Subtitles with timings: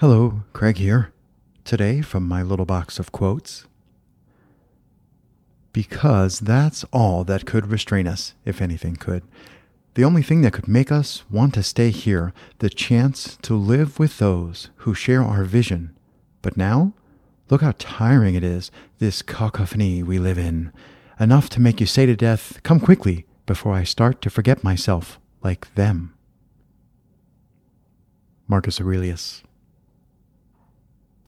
[0.00, 1.12] Hello, Craig here.
[1.62, 3.66] Today, from my little box of quotes.
[5.74, 9.24] Because that's all that could restrain us, if anything could.
[9.92, 13.98] The only thing that could make us want to stay here, the chance to live
[13.98, 15.94] with those who share our vision.
[16.40, 16.94] But now,
[17.50, 18.70] look how tiring it is,
[19.00, 20.72] this cacophony we live in.
[21.18, 25.20] Enough to make you say to death, Come quickly, before I start to forget myself
[25.42, 26.14] like them.
[28.48, 29.42] Marcus Aurelius.